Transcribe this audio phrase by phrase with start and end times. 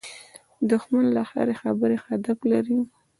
[0.69, 2.79] دښمن له هرې خبرې هدف لري